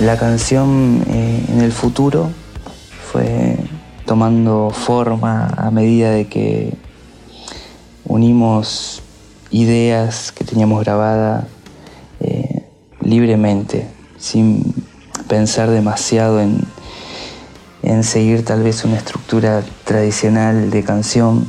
La 0.00 0.16
canción 0.16 1.04
eh, 1.08 1.44
en 1.50 1.60
el 1.60 1.72
futuro 1.72 2.30
fue 3.12 3.58
tomando 4.06 4.70
forma 4.70 5.48
a 5.48 5.70
medida 5.70 6.10
de 6.10 6.26
que 6.26 6.72
unimos 8.06 9.02
ideas 9.50 10.32
que 10.32 10.42
teníamos 10.42 10.82
grabadas 10.84 11.44
eh, 12.20 12.64
libremente, 13.02 13.88
sin 14.16 14.74
pensar 15.28 15.68
demasiado 15.68 16.40
en, 16.40 16.62
en 17.82 18.02
seguir 18.02 18.42
tal 18.42 18.62
vez 18.62 18.86
una 18.86 18.96
estructura 18.96 19.62
tradicional 19.84 20.70
de 20.70 20.82
canción. 20.82 21.46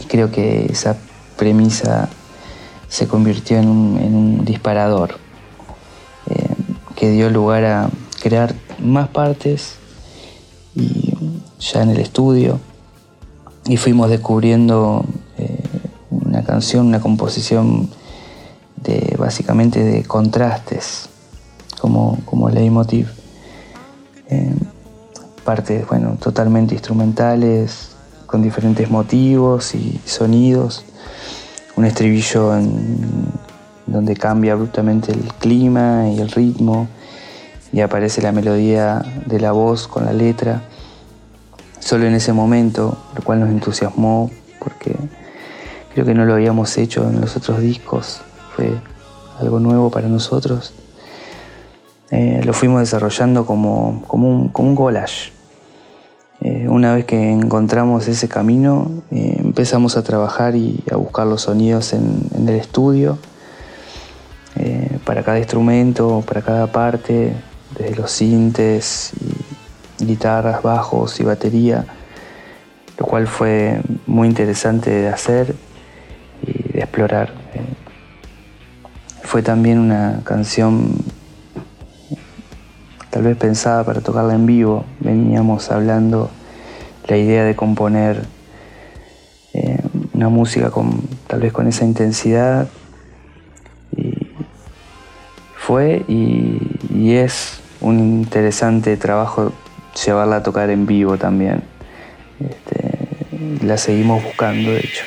Y 0.00 0.04
creo 0.04 0.30
que 0.30 0.66
esa 0.66 0.96
premisa 1.36 2.08
se 2.88 3.08
convirtió 3.08 3.58
en 3.58 3.68
un, 3.68 4.44
disparador 4.44 5.18
que 7.02 7.10
dio 7.10 7.30
lugar 7.30 7.64
a 7.64 7.90
crear 8.22 8.54
más 8.78 9.08
partes 9.08 9.74
y 10.76 11.12
ya 11.58 11.82
en 11.82 11.90
el 11.90 11.98
estudio 11.98 12.60
y 13.64 13.76
fuimos 13.76 14.08
descubriendo 14.08 15.04
eh, 15.36 15.64
una 16.12 16.44
canción, 16.44 16.86
una 16.86 17.00
composición 17.00 17.90
de 18.76 19.16
básicamente 19.18 19.82
de 19.82 20.04
contrastes 20.04 21.08
como, 21.80 22.20
como 22.24 22.48
leitmotiv. 22.48 23.08
Eh, 24.28 24.54
partes, 25.44 25.84
bueno, 25.88 26.16
totalmente 26.22 26.74
instrumentales, 26.74 27.96
con 28.26 28.42
diferentes 28.42 28.88
motivos 28.88 29.74
y 29.74 30.00
sonidos. 30.04 30.84
Un 31.74 31.84
estribillo 31.84 32.56
en, 32.56 33.32
donde 33.92 34.16
cambia 34.16 34.54
abruptamente 34.54 35.12
el 35.12 35.22
clima 35.34 36.08
y 36.08 36.20
el 36.20 36.30
ritmo 36.30 36.88
y 37.72 37.80
aparece 37.80 38.22
la 38.22 38.32
melodía 38.32 39.02
de 39.26 39.40
la 39.40 39.52
voz 39.52 39.86
con 39.86 40.04
la 40.04 40.12
letra. 40.12 40.62
Solo 41.78 42.06
en 42.06 42.14
ese 42.14 42.32
momento, 42.32 42.98
lo 43.14 43.22
cual 43.22 43.40
nos 43.40 43.50
entusiasmó 43.50 44.30
porque 44.58 44.96
creo 45.92 46.06
que 46.06 46.14
no 46.14 46.24
lo 46.24 46.34
habíamos 46.34 46.76
hecho 46.78 47.08
en 47.08 47.20
los 47.20 47.36
otros 47.36 47.60
discos, 47.60 48.22
fue 48.54 48.72
algo 49.38 49.60
nuevo 49.60 49.90
para 49.90 50.08
nosotros. 50.08 50.72
Eh, 52.10 52.42
lo 52.44 52.52
fuimos 52.52 52.80
desarrollando 52.80 53.46
como, 53.46 54.02
como, 54.06 54.28
un, 54.28 54.48
como 54.48 54.68
un 54.68 54.76
collage. 54.76 55.32
Eh, 56.44 56.66
una 56.68 56.94
vez 56.94 57.04
que 57.04 57.30
encontramos 57.30 58.08
ese 58.08 58.28
camino, 58.28 58.90
eh, 59.12 59.36
empezamos 59.38 59.96
a 59.96 60.02
trabajar 60.02 60.56
y 60.56 60.82
a 60.90 60.96
buscar 60.96 61.26
los 61.26 61.42
sonidos 61.42 61.92
en, 61.92 62.28
el 62.34 62.56
estudio, 62.56 63.16
para 65.04 65.22
cada 65.22 65.38
instrumento, 65.38 66.22
para 66.26 66.42
cada 66.42 66.66
parte, 66.66 67.34
desde 67.78 67.96
los 67.96 68.10
sintes, 68.10 69.12
guitarras, 69.98 70.62
bajos 70.62 71.18
y 71.20 71.24
batería, 71.24 71.84
lo 72.98 73.06
cual 73.06 73.26
fue 73.26 73.80
muy 74.06 74.28
interesante 74.28 74.90
de 74.90 75.08
hacer 75.08 75.54
y 76.42 76.72
de 76.72 76.80
explorar. 76.80 77.32
Fue 79.22 79.42
también 79.42 79.78
una 79.78 80.20
canción 80.24 80.96
tal 83.08 83.22
vez 83.22 83.36
pensada 83.36 83.84
para 83.84 84.00
tocarla 84.00 84.34
en 84.34 84.46
vivo. 84.46 84.84
Veníamos 85.00 85.70
hablando 85.70 86.30
la 87.08 87.16
idea 87.16 87.44
de 87.44 87.56
componer 87.56 88.26
eh, 89.54 89.82
una 90.14 90.28
música 90.28 90.70
con 90.70 91.02
tal 91.26 91.40
vez 91.40 91.52
con 91.52 91.66
esa 91.66 91.84
intensidad. 91.84 92.68
Fue 95.66 96.02
y, 96.08 97.14
es 97.14 97.60
un 97.80 98.00
interesante 98.00 98.96
trabajo 98.96 99.52
llevarla 100.04 100.36
a 100.36 100.42
tocar 100.42 100.70
en 100.70 100.86
vivo 100.86 101.16
también. 101.18 101.62
Este, 102.40 103.64
la 103.64 103.76
seguimos 103.76 104.24
buscando, 104.24 104.72
de 104.72 104.80
hecho. 104.80 105.04